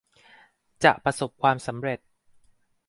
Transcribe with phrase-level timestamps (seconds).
[0.83, 1.99] จะประสบความสำเร็จ